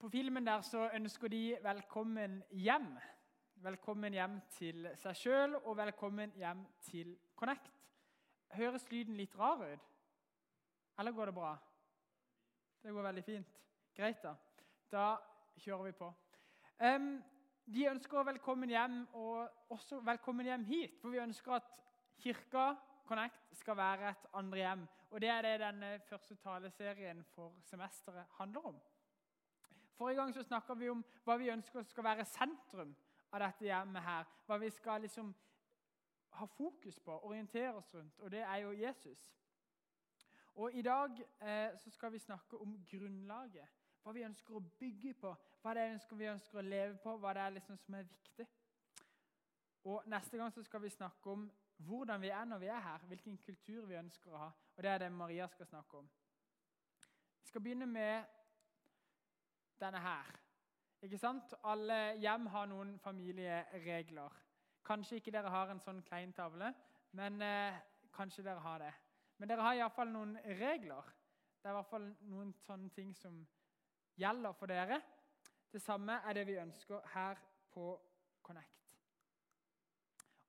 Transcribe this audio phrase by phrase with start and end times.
[0.00, 2.98] På filmen der så ønsker de velkommen hjem.
[3.54, 7.66] Velkommen hjem til seg sjøl og velkommen hjem til Connect.
[8.56, 9.90] Høres lyden litt rar ut?
[10.98, 11.50] Eller går det bra?
[12.80, 13.58] Det går veldig fint.
[13.96, 14.32] Greit, da.
[14.88, 15.04] Da
[15.60, 16.08] kjører vi på.
[16.80, 17.10] Um,
[17.68, 20.96] de ønsker velkommen hjem, og også velkommen hjem hit.
[21.02, 21.76] For vi ønsker at
[22.24, 22.70] Kirka
[23.04, 24.88] Connect skal være et andre hjem.
[25.10, 28.80] Og Det er det denne første taleserien for semesteret handler om.
[30.00, 32.94] Forrige gang så snakka vi om hva vi ønsker skal være sentrum
[33.32, 34.02] av dette hjemmet.
[34.02, 34.24] her.
[34.46, 35.34] Hva vi skal liksom
[36.30, 38.20] ha fokus på, orientere oss rundt.
[38.20, 39.34] Og det er jo Jesus.
[40.54, 43.68] Og I dag eh, så skal vi snakke om grunnlaget.
[44.02, 47.34] Hva vi ønsker å bygge på, hva det er vi ønsker å leve på, hva
[47.36, 48.48] det er liksom som er viktig.
[49.84, 52.98] Og Neste gang så skal vi snakke om hvordan vi er når vi er her,
[52.98, 54.50] hvilken kultur vi ønsker å ha.
[54.76, 56.10] Og Det er det Maria skal snakke om.
[57.42, 58.39] Vi skal begynne med
[59.80, 60.30] denne her.
[61.02, 61.54] Ikke sant?
[61.64, 64.34] Alle hjem har noen familieregler.
[64.84, 66.72] Kanskje ikke dere har en sånn klein tavle,
[67.16, 67.78] men eh,
[68.12, 68.92] kanskje dere har det.
[69.40, 71.08] Men dere har iallfall noen regler.
[71.60, 73.40] Det er i hvert fall noen sånne ting som
[74.20, 75.00] gjelder for dere.
[75.72, 77.40] Det samme er det vi ønsker her
[77.72, 77.92] på
[78.42, 78.86] Connect.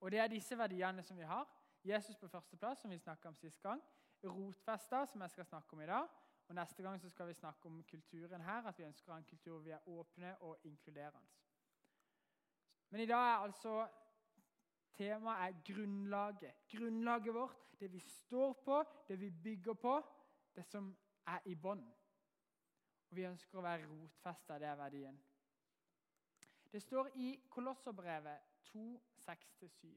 [0.01, 1.47] Og Det er disse verdiene som vi har.
[1.83, 3.81] Jesus på førsteplass, som vi snakka om sist gang.
[4.23, 6.07] Rotfesta, som jeg skal snakke om i dag.
[6.51, 9.51] Og Neste gang så skal vi snakke om kulturen her, at vi ønsker en kultur
[9.51, 11.19] hvor vi er åpne og inkluderende.
[12.89, 13.87] Men i dag er altså
[14.93, 16.53] temaet er grunnlaget.
[16.71, 20.03] Grunnlaget vårt, det vi står på, det vi bygger på,
[20.55, 21.87] det som er i bånn.
[23.09, 25.23] Og vi ønsker å være rotfesta, det er verdien.
[26.71, 28.37] Det står i Kolosserbrevet
[28.75, 29.87] 2,6-7.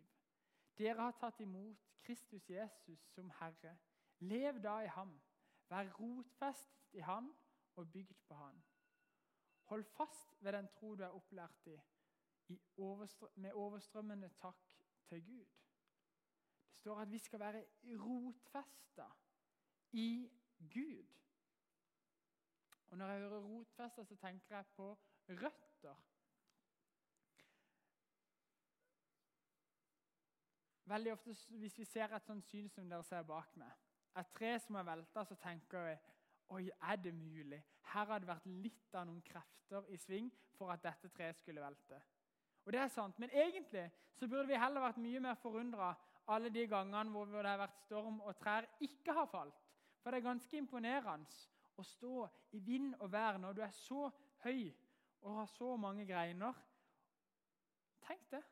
[0.79, 3.75] Dere har tatt imot Kristus Jesus som Herre.
[4.19, 5.19] Lev da i ham
[5.69, 7.35] Vær rotfestet i Han
[7.77, 8.63] og bygd på Han.
[9.65, 11.79] Hold fast ved den tro du er opplært i,
[12.49, 14.65] i overstrø med overstrømmende takk
[15.09, 15.47] til Gud.
[16.69, 19.07] Det står at vi skal være rotfesta
[19.93, 21.07] i Gud.
[22.89, 24.99] Og Når jeg hører rotfesta, så tenker jeg på
[25.29, 26.03] røtter.
[30.85, 33.73] Veldig ofte Hvis vi ser et sånt syn som dere ser bak meg,
[34.21, 36.03] et tre som er velta, så tenker jeg
[36.55, 37.59] Oi, er det mulig?
[37.95, 41.63] Her har det vært litt av noen krefter i sving for at dette treet skulle
[41.63, 41.99] velte.
[42.65, 45.95] Og det er sant, Men egentlig så burde vi heller vært mye mer forundra
[46.29, 49.57] alle de gangene hvor det har vært storm og trær ikke har falt.
[50.03, 51.27] For det er ganske imponerende
[51.77, 54.09] å stå i vind og vær når du er så
[54.45, 54.69] høy
[55.25, 56.55] og har så mange greiner.
[58.05, 58.43] Tenk det.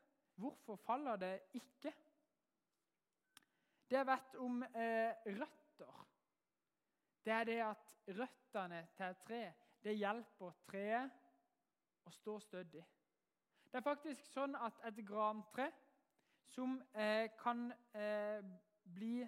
[0.41, 1.93] Hvorfor faller det ikke?
[3.93, 5.97] Det jeg vet om eh, røtter,
[7.25, 9.41] det er det at røttene til et tre
[9.85, 11.19] det hjelper treet
[12.09, 12.85] å stå stødig.
[13.69, 15.67] Det er faktisk sånn at et grantre
[16.55, 18.41] som eh, kan eh,
[18.97, 19.19] bli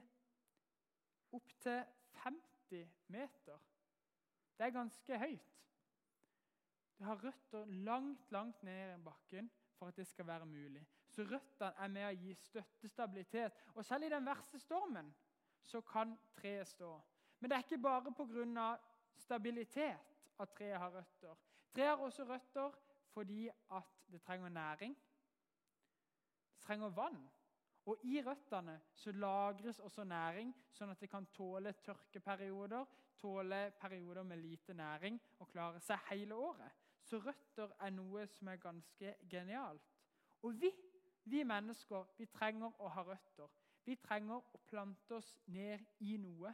[1.37, 1.85] opptil
[2.23, 3.61] 50 meter
[4.57, 5.61] Det er ganske høyt.
[6.97, 10.87] Det har røtter langt, langt ned i bakken for at det skal være mulig.
[11.11, 13.59] Så røttene er med å gi støtte, stabilitet.
[13.75, 15.13] Og selv i den verste stormen
[15.63, 16.91] så kan treet stå.
[17.41, 18.77] Men det er ikke bare pga.
[19.17, 21.37] stabilitet at treet har røtter.
[21.75, 22.75] Treet har også røtter
[23.15, 24.97] fordi at det trenger næring.
[26.53, 27.31] Det trenger vann.
[27.87, 32.87] Og I røttene så lagres også næring, sånn at det kan tåle tørkeperioder,
[33.21, 36.84] tåle perioder med lite næring og klare seg hele året.
[37.05, 39.93] Så røtter er noe som er ganske genialt.
[40.43, 40.73] Og vi
[41.25, 43.49] vi mennesker vi trenger å ha røtter.
[43.85, 46.53] Vi trenger å plante oss ned i noe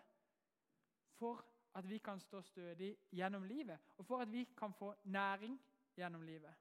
[1.18, 1.42] for
[1.78, 5.58] at vi kan stå stødig gjennom livet, og for at vi kan få næring
[5.96, 6.54] gjennom livet.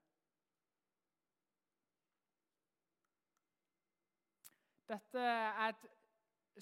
[4.89, 5.87] Dette er et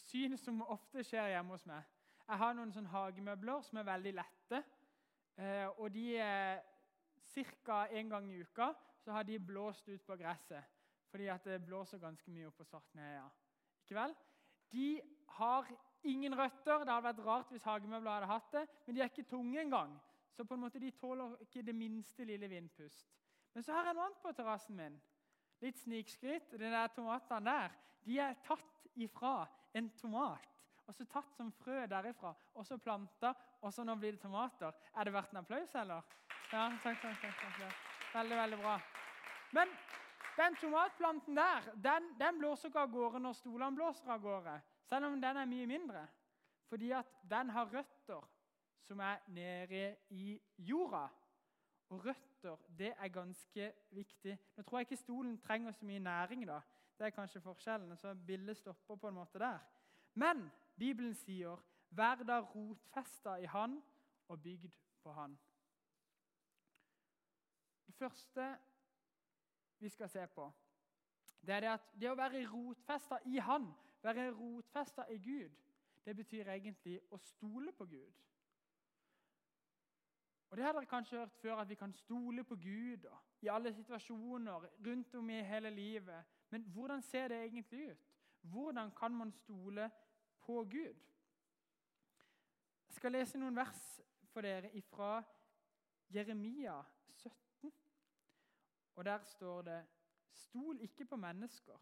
[0.04, 1.84] syn som ofte skjer hjemme hos meg.
[2.28, 4.64] Jeg har noen hagemøbler som er veldig lette.
[5.40, 6.08] Eh, og de
[7.28, 7.86] Ca.
[7.92, 10.64] en gang i uka så har de blåst ut på gresset
[11.08, 13.24] fordi at det blåser ganske mye opp på Svartneheia.
[13.82, 14.16] Ikke vel?
[14.72, 15.02] De
[15.38, 15.70] har
[16.04, 16.84] ingen røtter.
[16.84, 19.96] Det hadde vært rart hvis hagemøbler hadde hatt det, men de er ikke tunge engang.
[20.36, 23.08] Så på en måte de tåler ikke det minste lille vindpust.
[23.54, 25.00] Men så har jeg noe annet på terrassen min.
[25.64, 26.52] Litt snikskryt.
[26.52, 30.57] De der tomatene der de er tatt ifra en tomat.
[30.88, 34.72] Og så tatt som frø derifra, og så planta, og så nå blir det tomater.
[34.96, 36.06] Er det verdt en applaus, eller?
[36.52, 37.82] Ja, takk, takk, takk, takk.
[38.14, 38.78] Veldig, veldig bra.
[39.52, 39.74] Men
[40.38, 44.56] den tomatplanten der den, den blåser ikke av gårde når stolene blåser av gårde,
[44.88, 46.08] selv om den er mye mindre.
[46.70, 48.24] Fordi at den har røtter
[48.88, 51.08] som er nede i jorda.
[51.90, 54.38] Og røtter det er ganske viktig.
[54.56, 56.48] Nå tror jeg ikke stolen trenger så mye næring.
[56.48, 56.62] da.
[57.00, 57.98] Det er kanskje forskjellen.
[57.98, 59.60] så Bildet stopper på en måte der.
[60.14, 63.84] Men Bibelen sier 'vær da rotfesta i Han
[64.28, 64.72] og bygd
[65.02, 65.38] på Han'.
[67.88, 68.58] Det første
[69.80, 70.52] vi skal se på,
[71.42, 75.52] det er det at det å være rotfesta i Han, være rotfesta i Gud,
[76.06, 78.14] det betyr egentlig å stole på Gud.
[80.50, 83.48] Og Det har dere kanskje hørt før, at vi kan stole på Gud og, i
[83.48, 86.26] alle situasjoner rundt om i hele livet.
[86.50, 88.06] Men hvordan ser det egentlig ut?
[88.42, 89.92] Hvordan kan man stole
[90.48, 90.96] på Gud?
[92.88, 93.82] Jeg skal lese noen vers
[94.32, 95.18] for dere fra
[96.14, 96.78] Jeremia
[97.12, 97.74] 17.
[98.96, 99.82] Og Der står det
[100.32, 101.78] Stol ikke på mennesker.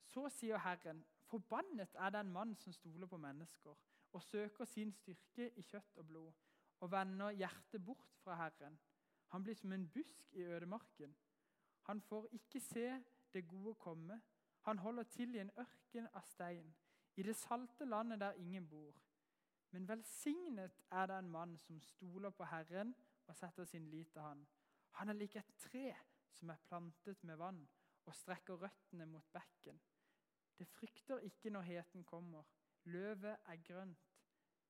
[0.00, 3.74] Så sier Herren, forbannet er den mann som stoler på mennesker
[4.12, 6.32] og søker sin styrke i kjøtt og blod
[6.80, 8.78] og vender hjertet bort fra Herren.
[9.34, 11.16] Han blir som en busk i ødemarken.
[11.90, 13.02] Han får ikke se
[13.34, 14.22] det gode komme.
[14.66, 16.72] Han holder til i en ørken av stein,
[17.14, 18.96] i det salte landet der ingen bor.
[19.70, 22.90] Men velsignet er det en mann som stoler på Herren
[23.26, 24.42] og setter sin lit til Han.
[24.98, 25.94] Han er lik et tre
[26.32, 27.62] som er plantet med vann
[28.06, 29.78] og strekker røttene mot bekken.
[30.58, 32.42] Det frykter ikke når heten kommer.
[32.84, 34.18] Løvet er grønt.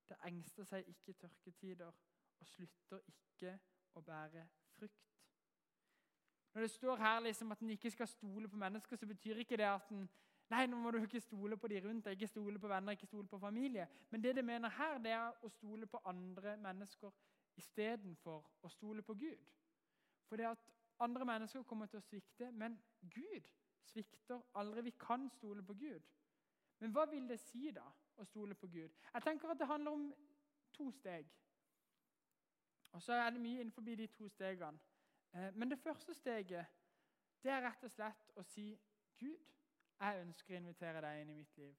[0.08, 1.92] Det engster seg ikke tørketider
[2.40, 3.58] og slutter ikke
[3.96, 4.44] å bære
[4.76, 5.05] frukt.
[6.56, 9.56] Når det står her liksom at en ikke skal stole på mennesker, så betyr ikke
[9.56, 10.08] det at en
[10.48, 13.06] Nei, nå må du ikke stole på de rundt deg, ikke stole på venner, ikke
[13.06, 13.88] stole på familie.
[14.10, 17.10] Men det det mener her, det er å stole på andre mennesker
[17.58, 19.42] istedenfor å stole på Gud.
[20.28, 20.64] For det at
[21.00, 23.52] andre mennesker kommer til å svikte, men Gud
[23.90, 24.86] svikter aldri.
[24.86, 26.08] Vi kan stole på Gud.
[26.78, 27.84] Men hva vil det si da
[28.16, 28.96] å stole på Gud?
[29.12, 30.08] Jeg tenker at det handler om
[30.72, 31.26] to steg.
[32.92, 34.78] Og så er det mye innenfor de to stegene.
[35.34, 36.66] Eh, men det første steget
[37.42, 38.72] det er rett og slett å si
[39.20, 39.42] Gud,
[40.00, 41.76] jeg ønsker å invitere deg inn i mitt liv.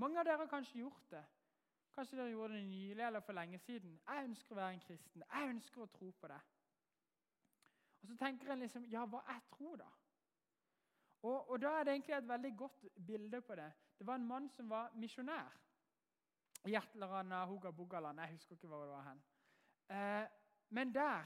[0.00, 1.22] Mange av dere har kanskje gjort det.
[1.94, 3.98] Kanskje dere gjorde det nylig eller for lenge siden.
[4.06, 5.24] Jeg ønsker å være en kristen.
[5.26, 6.40] Jeg ønsker å tro på det.
[8.00, 9.90] Og så tenker en liksom Ja, hva er tro, da?
[11.20, 13.68] Og, og, da er det egentlig et veldig godt bilde på det.
[13.98, 15.58] Det var en mann som var misjonær
[16.64, 17.70] eller annet Hoga
[18.22, 19.22] Jeg husker ikke hvor det var hen.
[19.90, 20.28] Eh,
[20.68, 21.24] men der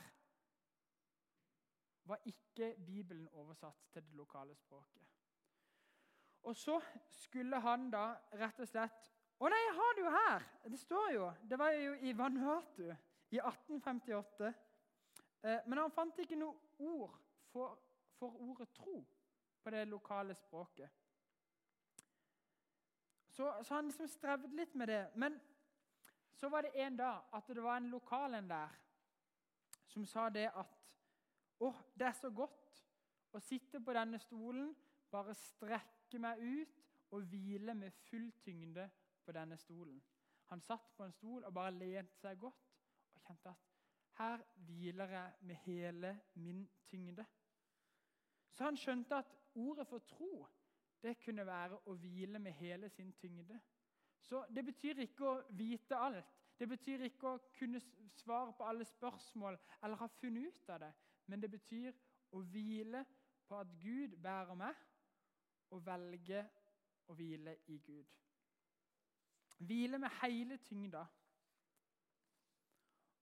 [2.04, 5.02] var ikke Bibelen oversatt til det lokale språket.
[6.42, 6.80] Og så
[7.10, 9.10] skulle han da rett og slett
[9.40, 10.44] Å nei, jeg har det jo her!
[10.70, 11.24] Det står jo.
[11.50, 12.84] Det var jo i Vanuatu
[13.34, 14.52] i 1858.
[15.42, 17.16] Eh, men han fant ikke noe ord
[17.50, 17.74] for,
[18.14, 19.00] for ordet tro
[19.62, 20.88] på det lokale språket.
[23.34, 25.02] Så, så han liksom strevde litt med det.
[25.18, 25.40] Men
[26.38, 28.78] så var det en dag at det var en lokal en der
[29.90, 30.78] som sa det at
[31.62, 32.80] å, det er så godt
[33.34, 34.72] å sitte på denne stolen,
[35.10, 36.80] bare strekke meg ut
[37.14, 38.88] og hvile med full tyngde
[39.24, 40.00] på denne stolen.
[40.50, 42.74] Han satt på en stol og bare lente seg godt
[43.14, 43.70] og kjente at
[44.18, 47.24] her hviler jeg med hele min tyngde.
[48.54, 50.46] Så han skjønte at ordet for tro
[51.02, 53.58] det kunne være å hvile med hele sin tyngde.
[54.20, 56.30] Så Det betyr ikke å vite alt.
[56.58, 57.80] Det betyr ikke å kunne
[58.14, 60.92] svare på alle spørsmål eller ha funnet ut av det.
[61.26, 61.92] Men det betyr
[62.32, 63.04] å hvile
[63.48, 64.74] på at Gud bærer meg,
[65.70, 66.44] og velge
[67.08, 68.10] å hvile i Gud.
[69.58, 71.04] Hvile med hele tyngda.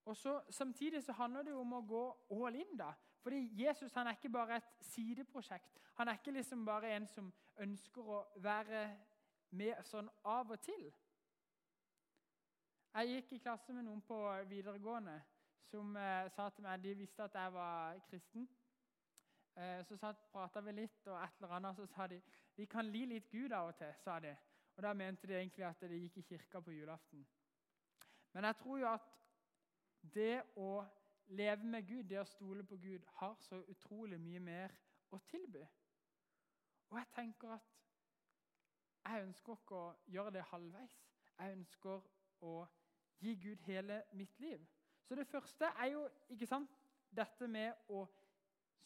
[0.05, 2.77] Og så, Samtidig så handler det jo om å gå all in.
[2.79, 2.93] da.
[3.23, 5.79] Fordi Jesus han er ikke bare et sideprosjekt.
[5.95, 8.97] Han er ikke liksom bare en som ønsker å være
[9.51, 10.89] med sånn av og til.
[12.93, 14.19] Jeg gikk i klasse med noen på
[14.49, 15.23] videregående
[15.71, 18.49] som eh, sa til meg De visste at jeg var kristen.
[19.57, 22.21] Eh, så prata vi litt, og et eller annet, så sa de
[22.57, 23.95] vi kan li litt Gud av og til.
[24.05, 24.37] sa de.
[24.77, 27.27] Og Da mente de egentlig at de gikk i kirka på julaften.
[28.33, 29.09] Men jeg tror jo at
[30.15, 30.85] det å
[31.27, 34.75] leve med Gud, det å stole på Gud, har så utrolig mye mer
[35.11, 35.67] å tilby.
[36.91, 37.69] Og jeg tenker at
[39.05, 40.99] jeg ønsker ikke å gjøre det halvveis.
[41.39, 42.03] Jeg ønsker
[42.41, 42.67] å
[43.19, 44.67] gi Gud hele mitt liv.
[45.05, 46.71] Så det første er jo ikke sant,
[47.13, 48.07] dette med å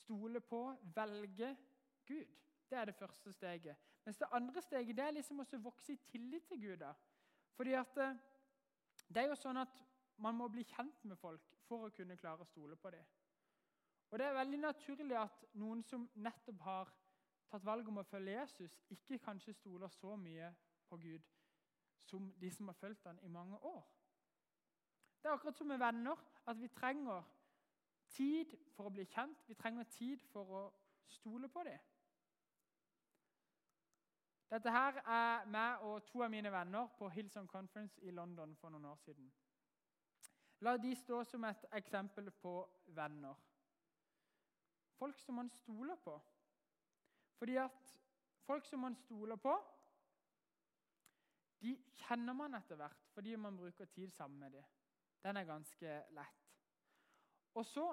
[0.00, 0.60] stole på,
[0.94, 1.52] velge
[2.06, 2.32] Gud.
[2.70, 3.76] Det er det første steget.
[4.04, 6.76] Mens det andre steget det er liksom å vokse i tillit til Gud.
[6.78, 6.92] da.
[7.56, 8.16] Fordi at eh,
[9.08, 9.82] det er jo sånn at
[10.22, 13.04] man må bli kjent med folk for å kunne klare å stole på dem.
[14.10, 16.92] Og Det er veldig naturlig at noen som nettopp har
[17.50, 20.52] tatt valg om å følge Jesus, ikke kanskje stoler så mye
[20.88, 21.26] på Gud
[22.06, 23.82] som de som har fulgt ham i mange år.
[25.26, 26.16] Det er akkurat som med venner,
[26.46, 27.22] at vi trenger
[28.08, 29.40] tid for å bli kjent.
[29.48, 30.60] Vi trenger tid for å
[31.10, 31.80] stole på dem.
[34.54, 38.70] Dette her er meg og to av mine venner på Hillsong Conference i London for
[38.70, 39.26] noen år siden.
[40.62, 42.54] La de stå som et eksempel på
[42.94, 43.34] venner.
[44.94, 46.20] Folk som man stoler på.
[47.42, 47.98] Fordi at
[48.46, 49.58] folk som man stoler på,
[51.58, 51.74] de
[52.06, 54.75] kjenner man etter hvert fordi man bruker tid sammen med dem.
[55.22, 56.42] Den er ganske lett.
[57.54, 57.86] Og så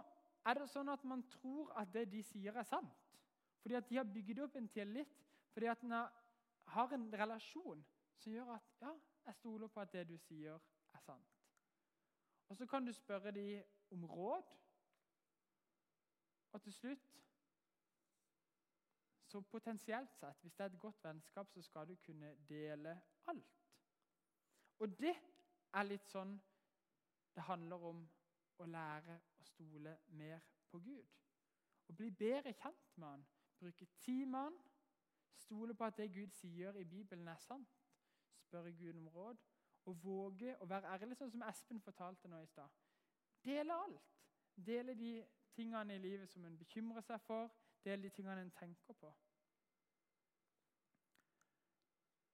[0.45, 2.99] er det sånn at man tror at det de sier, er sant.
[3.63, 5.13] Fordi at de har bygd opp en tillit,
[5.53, 5.95] fordi at en
[6.75, 7.85] har en relasjon
[8.19, 8.91] som gjør at ja,
[9.25, 10.59] jeg stoler på at det du sier,
[10.93, 11.39] er sant.
[12.51, 14.43] Og så kan du spørre dem om råd.
[16.53, 17.09] Og til slutt
[19.33, 23.63] Så potensielt sett, hvis det er et godt vennskap, så skal du kunne dele alt.
[24.79, 25.15] Og det
[25.73, 26.35] er litt sånn
[27.35, 28.03] det handler om
[28.57, 31.09] å lære å stole mer på Gud.
[31.89, 33.25] Å bli bedre kjent med han,
[33.59, 34.59] bruke tid med han,
[35.35, 37.79] stole på at det Gud sier i Bibelen, er sant.
[38.37, 39.41] Spørre Gud om råd
[39.85, 42.71] og våge å være ærlig, sånn som Espen fortalte nå i stad.
[43.43, 44.11] Dele alt.
[44.55, 45.13] Dele de
[45.55, 47.51] tingene i livet som en bekymrer seg for,
[47.83, 49.11] dele de tingene en tenker på.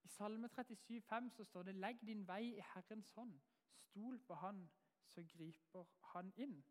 [0.04, 3.40] I Salme 37, 37,5 så står det 'Legg din vei i Herrens hånd.
[3.74, 4.70] Stol på Han,
[5.10, 6.62] så griper Han inn'.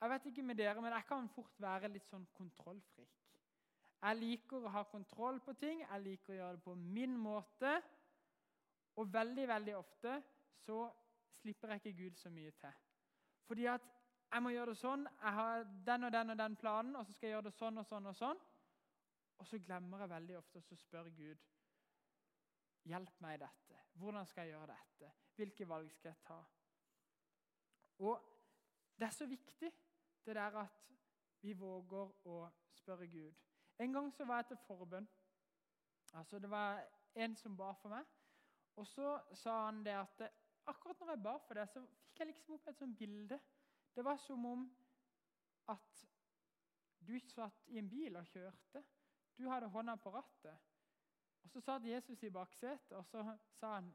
[0.00, 3.20] Jeg vet ikke med dere, men jeg kan fort være litt sånn kontrollfrik.
[4.04, 7.70] Jeg liker å ha kontroll på ting, jeg liker å gjøre det på min måte.
[9.00, 10.18] Og veldig veldig ofte
[10.66, 10.90] så
[11.40, 12.74] slipper jeg ikke Gud så mye til.
[13.48, 13.86] Fordi at
[14.32, 17.12] jeg må gjøre det sånn, jeg har den og den og den planen, og så
[17.12, 18.44] skal jeg gjøre det sånn og sånn og sånn.
[19.38, 21.50] Og så glemmer jeg veldig ofte å spørre Gud
[22.84, 23.78] Hjelp meg i dette.
[23.96, 25.10] Hvordan skal jeg gjøre dette?
[25.38, 26.36] Hvilke valg skal jeg ta?
[27.98, 28.20] Og
[28.98, 29.72] det er så viktig
[30.24, 30.92] det der at
[31.40, 33.34] vi våger å spørre Gud.
[33.78, 35.08] En gang så var jeg til forbønn.
[36.14, 36.80] Altså Det var
[37.14, 38.06] en som ba for meg.
[38.76, 40.22] Og så sa han det at
[40.66, 43.38] akkurat når jeg ba for det, så fikk jeg liksom opp et sånt bilde.
[43.94, 44.64] Det var som om
[45.68, 46.04] at
[47.06, 48.82] du satt i en bil og kjørte.
[49.38, 50.56] Du hadde hånda på rattet.
[51.44, 53.94] Og Så satt Jesus i baksetet, og så sa han,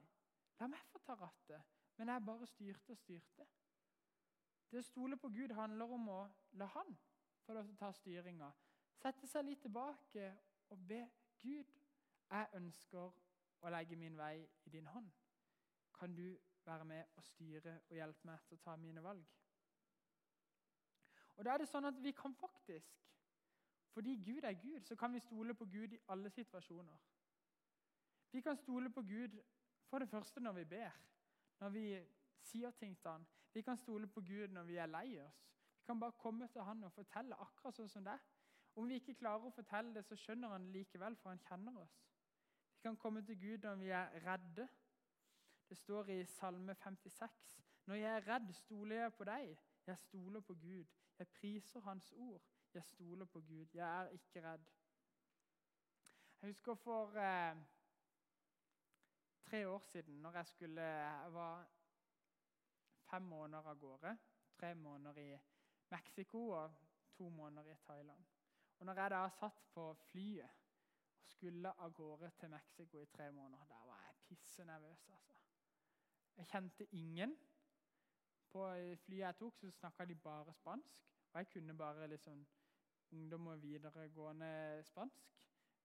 [0.60, 1.64] 'La meg få ta rattet.'
[1.98, 3.46] Men jeg bare styrte og styrte.
[4.70, 6.20] Det å stole på Gud handler om å
[6.62, 6.98] la Han
[7.46, 8.52] få lov til å ta styringa.
[9.02, 10.28] Sette seg litt tilbake
[10.70, 11.00] og be
[11.42, 11.72] Gud,
[12.30, 13.16] jeg ønsker
[13.66, 14.36] å legge min vei
[14.66, 15.10] i din hånd.
[15.98, 19.26] Kan du være med og styre og hjelpe meg til å ta mine valg?
[21.40, 23.00] Og da er det sånn at vi kan faktisk,
[23.96, 27.02] fordi Gud er Gud, så kan vi stole på Gud i alle situasjoner.
[28.32, 29.40] Vi kan stole på Gud
[29.90, 30.92] for det første når vi ber,
[31.60, 31.86] når vi
[32.46, 33.26] sier ting til han.
[33.54, 35.40] Vi kan stole på Gud når vi er lei oss.
[35.80, 38.18] Vi kan bare komme til han og fortelle akkurat sånn som det.
[38.76, 41.96] Om vi ikke klarer å fortelle det, så skjønner han likevel, for han kjenner oss.
[42.76, 44.68] Vi kan komme til Gud når vi er redde.
[45.70, 47.40] Det står i Salme 56.:
[47.86, 49.58] Når jeg er redd, stoler jeg på deg.
[49.86, 50.86] Jeg stoler på Gud.
[51.20, 52.42] Jeg priser Hans ord.
[52.74, 53.66] Jeg stoler på Gud.
[53.74, 54.72] Jeg er ikke redd.
[56.42, 57.58] Jeg husker for eh,
[59.44, 61.79] tre år siden, når jeg skulle Jeg var
[63.10, 64.18] fem måneder av gårde.
[64.60, 65.30] Tre måneder i
[65.90, 66.72] Mexico og
[67.18, 68.26] to måneder i Thailand.
[68.80, 70.50] Og når jeg da satt på flyet
[71.20, 73.66] og skulle av gårde til Mexico i tre måneder.
[73.68, 75.10] Der var jeg pisse nervøs.
[75.14, 75.34] Altså.
[76.38, 77.38] Jeg kjente ingen.
[78.50, 78.66] På
[79.04, 81.04] flyet jeg tok, så snakka de bare spansk.
[81.34, 82.48] Og jeg kunne bare liksom
[83.12, 85.36] ungdom og videregående spansk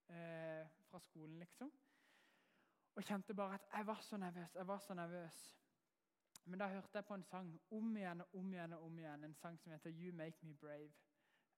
[0.08, 1.72] eh, fra skolen, liksom.
[2.94, 4.54] Og kjente bare at jeg var så nervøs.
[4.54, 5.63] jeg var så nervøs.
[6.44, 9.24] Men da hørte jeg på en sang om igjen og om igjen og om igjen,
[9.24, 10.92] en sang som heter 'You Make Me Brave'.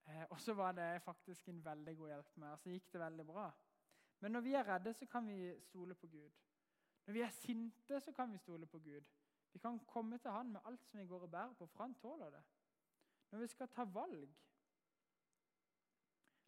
[0.07, 3.01] Eh, og så var det faktisk en veldig god hjelp med, og så gikk det
[3.01, 3.51] veldig bra.
[4.21, 6.31] Men når vi er redde, så kan vi stole på Gud.
[7.07, 9.05] Når vi er sinte, så kan vi stole på Gud.
[9.53, 11.95] Vi kan komme til Han med alt som vi går og bærer på, for Han
[11.95, 12.45] tåler det.
[13.31, 14.35] Når vi skal ta valg,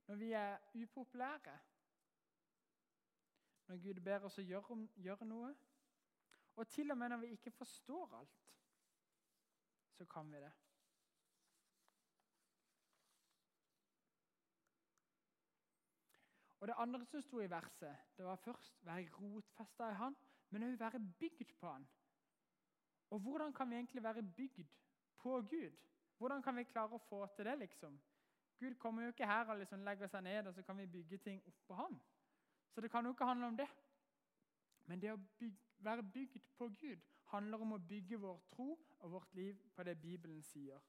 [0.06, 1.58] når vi er upopulære,
[3.66, 5.54] når Gud ber oss å gjøre, gjøre noe,
[6.58, 8.38] og til og med når vi ikke forstår alt,
[9.96, 10.52] så kan vi det.
[16.60, 20.16] Og Det andre som sto i verset, det var først være rotfesta i Han,
[20.50, 21.88] men òg være bygd på Han.
[23.10, 24.66] Og hvordan kan vi egentlig være bygd
[25.16, 25.76] på Gud?
[26.16, 27.58] Hvordan kan vi klare å få til det?
[27.58, 28.00] liksom?
[28.58, 31.18] Gud kommer jo ikke her og liksom legger seg ned og så kan vi bygge
[31.18, 32.00] ting oppå Han.
[32.74, 33.68] Så det kan jo ikke handle om det.
[34.84, 38.68] Men det å bygge, være bygd på Gud handler om å bygge vår tro
[38.98, 40.80] og vårt liv på det Bibelen sier.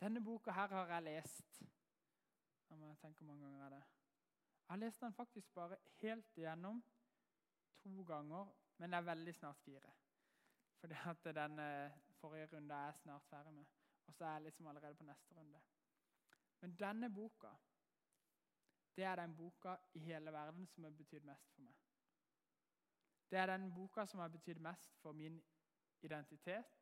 [0.00, 1.62] Denne boka her har jeg lest
[2.68, 3.84] Jeg må tenke hvor mange ganger er det.
[4.66, 6.82] Jeg har lest den faktisk bare helt igjennom
[7.78, 9.92] to ganger, men det er veldig snart fire.
[10.80, 13.64] Fordi at den eh, forrige runde er jeg snart ferdig med.
[14.06, 15.60] Og så er jeg liksom allerede på neste runde.
[16.60, 17.54] Men denne boka
[18.96, 21.74] det er den boka i hele verden som har betydd mest for meg.
[23.30, 25.36] Det er den boka som har betydd mest for min
[26.02, 26.78] identitet,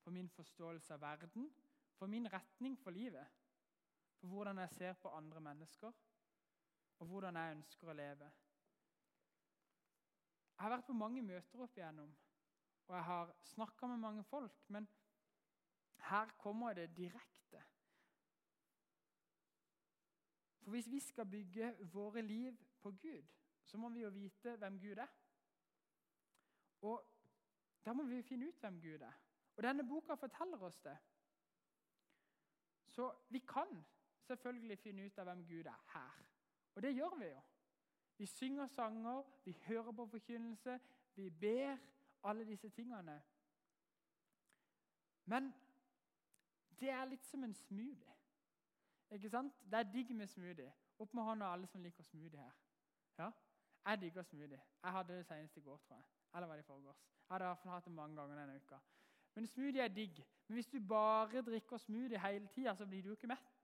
[0.00, 1.50] for min forståelse av verden,
[1.98, 3.26] for min retning for livet,
[4.20, 5.92] for hvordan jeg ser på andre mennesker,
[6.98, 8.30] og hvordan jeg ønsker å leve.
[10.54, 12.10] Jeg har vært på mange møter opp igjennom,
[12.86, 14.88] og jeg har snakka med mange folk, men
[16.10, 17.62] her kommer det direkte.
[20.70, 23.22] For hvis vi skal bygge våre liv på Gud,
[23.64, 25.06] så må vi jo vite hvem Gud er.
[26.80, 27.08] Og
[27.84, 29.16] da må vi finne ut hvem Gud er.
[29.56, 30.94] Og denne boka forteller oss det.
[32.86, 33.82] Så vi kan
[34.20, 36.22] selvfølgelig finne ut av hvem Gud er her.
[36.74, 37.42] Og det gjør vi jo.
[38.16, 40.80] Vi synger sanger, vi hører på forkynnelse,
[41.14, 41.76] vi ber.
[42.22, 43.22] Alle disse tingene.
[45.24, 45.52] Men
[46.80, 48.19] det er litt som en smoothie.
[49.10, 49.54] Ikke sant?
[49.70, 50.72] Det er digg med smoothie.
[50.98, 52.56] Opp med hånda alle som liker smoothie her.
[53.18, 53.30] Ja,
[53.86, 54.60] Jeg digger smoothie.
[54.82, 56.04] Jeg hadde det senest i går, tror jeg.
[56.34, 56.98] Eller var det i forgårs?
[56.98, 58.78] Jeg hadde i hvert fall hatt det mange ganger denne uka.
[59.34, 60.26] Men smoothie er digg.
[60.48, 63.56] Men hvis du bare drikker smoothie hele tida, så blir du jo ikke mett.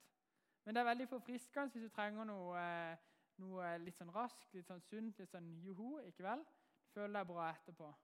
[0.64, 2.96] Men det er veldig forfriskende hvis du trenger noe, eh,
[3.38, 5.98] noe litt sånn raskt, litt sånn sunt, litt sånn joho.
[6.06, 6.44] ikke vel?
[6.94, 7.94] Føler deg bra etterpå.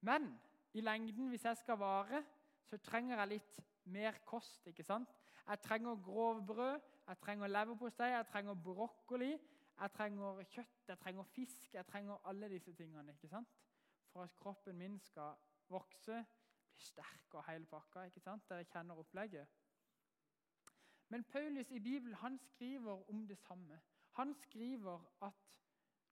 [0.00, 0.40] Men
[0.74, 2.24] i lengden, hvis jeg skal vare,
[2.68, 4.66] så trenger jeg litt mer kost.
[4.66, 5.08] ikke sant?
[5.48, 9.38] Jeg trenger grovbrød, jeg trenger leverpostei, jeg trenger brokkoli,
[9.80, 11.74] jeg trenger kjøtt, jeg trenger fisk.
[11.74, 13.48] Jeg trenger alle disse tingene ikke sant?
[14.14, 15.34] for at kroppen min skal
[15.68, 16.24] vokse,
[16.70, 18.02] bli sterk og hele pakka.
[18.02, 18.48] ikke sant?
[18.48, 19.46] Dere kjenner opplegget.
[21.08, 23.80] Men Paulus i Bibelen han skriver om det samme.
[24.12, 25.32] Han skriver at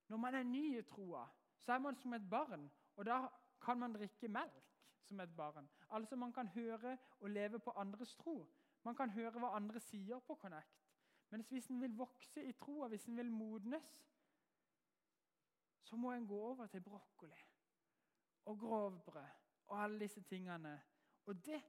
[0.09, 1.27] når man er ny i troa,
[1.61, 2.71] så er man som et barn.
[2.97, 3.29] Og da
[3.61, 4.75] kan man drikke melk
[5.07, 5.69] som et barn.
[5.91, 8.49] Altså Man kan høre og leve på andres tro.
[8.85, 10.79] Man kan høre hva andre sier på Connect.
[11.31, 13.87] Men hvis en vil vokse i troa, hvis en vil modnes,
[15.83, 17.39] så må en gå over til brokkoli
[18.45, 19.25] og grovbrød
[19.67, 20.81] og alle disse tingene.
[21.27, 21.63] Og det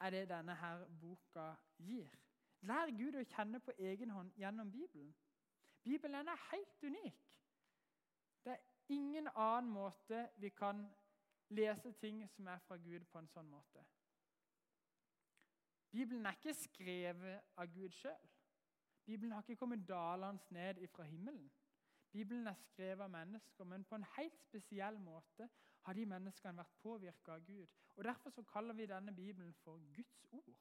[0.00, 2.08] er det denne her boka gir.
[2.60, 5.14] Lær Gud å kjenne på egen hånd gjennom Bibelen.
[5.84, 7.20] Bibelen er helt unik.
[8.44, 10.86] Det er ingen annen måte vi kan
[11.48, 13.84] lese ting som er fra Gud, på en sånn måte.
[15.90, 18.32] Bibelen er ikke skrevet av Gud sjøl.
[19.06, 21.50] Bibelen har ikke kommet dalende ned ifra himmelen.
[22.12, 25.48] Bibelen er skrevet av mennesker, men på en helt spesiell måte
[25.86, 27.70] har de menneskene vært påvirka av Gud.
[27.96, 30.56] Og Derfor så kaller vi denne Bibelen for Guds ord.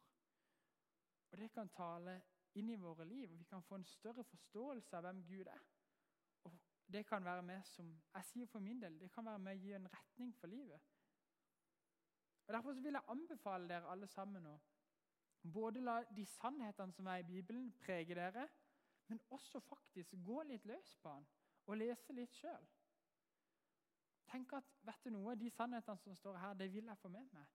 [1.31, 2.21] Og Det kan tale
[2.55, 5.65] inn i våre liv, og vi kan få en større forståelse av hvem Gud er.
[6.43, 9.57] Og Det kan være med som jeg sier for min del, det kan være med
[9.57, 10.81] å gi en retning for livet.
[12.47, 14.59] Og Derfor så vil jeg anbefale dere alle sammen å
[15.53, 18.47] både la de sannhetene som er i Bibelen, prege dere,
[19.07, 21.27] men også faktisk gå litt løs på den
[21.65, 22.65] og lese litt sjøl.
[24.29, 27.29] Tenk at vet du noe, De sannhetene som står her, det vil jeg få med
[27.33, 27.45] meg.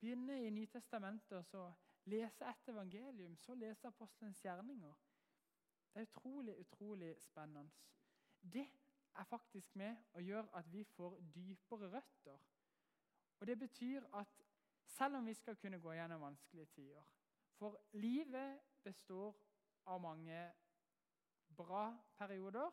[0.00, 1.64] Begynne i Nytestamentet og så
[2.04, 4.94] lese et evangelium, så lese apostelens gjerninger.
[5.92, 7.70] Det er utrolig, utrolig spennende.
[8.40, 8.66] Det
[9.14, 12.38] er faktisk med å gjøre at vi får dypere røtter.
[13.40, 14.42] Og Det betyr at
[14.86, 17.02] selv om vi skal kunne gå gjennom vanskelige tider
[17.60, 19.36] For livet består
[19.92, 20.38] av mange
[21.56, 22.70] bra perioder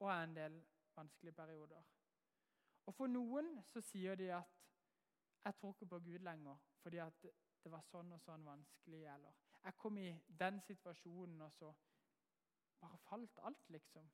[0.00, 0.56] og en del
[0.96, 1.82] vanskelige perioder.
[2.86, 4.48] Og For noen så sier de at
[5.44, 7.26] 'jeg tror ikke på Gud lenger' fordi at
[7.64, 9.04] det var sånn og sånn vanskelig.
[9.14, 9.32] Eller
[9.64, 11.72] 'jeg kom i den situasjonen, og så
[12.80, 14.10] bare falt alt', liksom.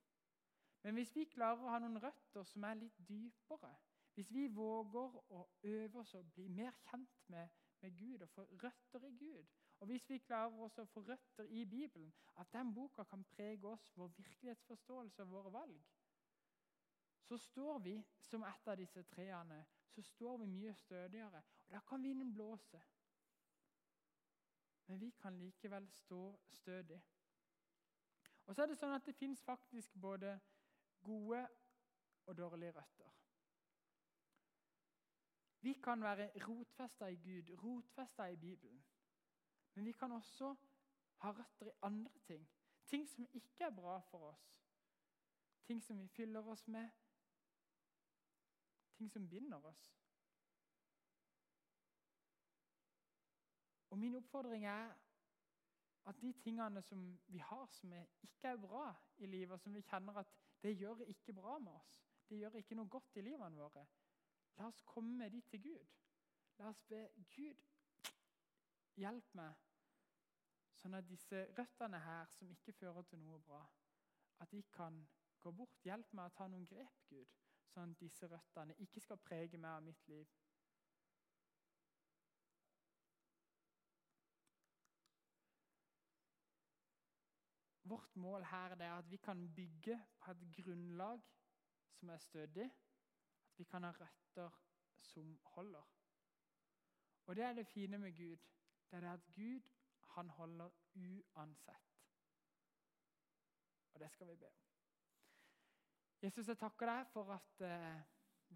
[0.83, 3.77] Men hvis vi klarer å ha noen røtter som er litt dypere,
[4.15, 7.49] hvis vi våger å øve oss å bli mer kjent med,
[7.81, 9.47] med Gud og få røtter i Gud,
[9.81, 13.69] og hvis vi klarer også å få røtter i Bibelen, at den boka kan prege
[13.69, 15.81] oss, vår virkelighetsforståelse og våre valg,
[17.25, 21.43] så står vi som et av disse treene så står vi mye stødigere.
[21.67, 22.83] og Da kan vinden blåse.
[24.87, 27.03] Men vi kan likevel stå stødig.
[28.47, 30.35] Og så er det sånn at det fins faktisk både
[31.03, 31.45] gode
[32.27, 33.11] og dårlige røtter.
[35.61, 38.85] Vi kan være rotfesta i Gud, rotfesta i Bibelen.
[39.75, 40.55] Men vi kan også
[41.21, 42.49] ha røtter i andre ting.
[42.87, 44.47] Ting som ikke er bra for oss.
[45.67, 46.91] Ting som vi fyller oss med,
[48.97, 49.85] ting som binder oss.
[53.91, 54.93] Og min oppfordring er
[56.07, 59.81] at de tingene som vi har som ikke er bra i livet, og som vi
[59.81, 63.59] kjenner at det gjør ikke bra med oss, det gjør ikke noe godt i livene
[63.59, 63.87] våre,
[64.59, 65.97] la oss komme med de til Gud.
[66.59, 67.63] La oss be Gud,
[69.01, 69.57] hjelp meg,
[70.81, 73.61] sånn at disse røttene her, som ikke fører til noe bra,
[74.41, 75.01] at de kan
[75.41, 75.81] gå bort.
[75.85, 77.41] Hjelp meg å ta noen grep, Gud,
[77.73, 80.29] sånn at disse røttene ikke skal prege meg og mitt liv.
[87.91, 91.25] Vårt mål her er at vi kan bygge på et grunnlag
[91.97, 92.69] som er stødig.
[93.49, 94.61] At vi kan ha røtter
[95.03, 95.89] som holder.
[97.27, 98.39] Og Det er det fine med Gud.
[98.91, 99.61] Det er det at Gud
[100.15, 101.91] han holder uansett.
[103.95, 104.57] Og det skal vi be om.
[106.23, 108.01] Jesus, jeg takker deg for at eh,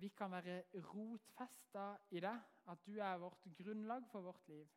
[0.00, 2.40] vi kan være rotfesta i deg.
[2.66, 4.68] At du er vårt grunnlag for vårt liv.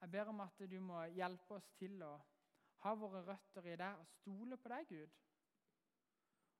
[0.00, 2.14] Jeg ber om at du må hjelpe oss til å
[2.84, 5.14] ha våre røtter i deg og stole på deg, Gud.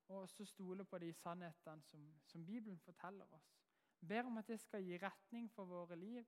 [0.07, 3.51] Og også stole på de sannhetene som, som Bibelen forteller oss.
[4.01, 6.25] Jeg ber om at det skal gi retning for våre liv,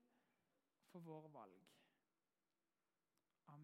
[1.01, 1.76] for våre valg.